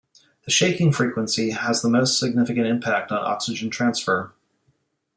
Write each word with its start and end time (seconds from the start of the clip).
The 0.45 0.51
shaking 0.51 0.91
frequency 0.93 1.51
has 1.51 1.83
the 1.83 1.87
most 1.87 2.17
significant 2.17 2.65
impact 2.65 3.11
on 3.11 3.19
oxygen 3.23 3.69
transfer. 3.69 4.33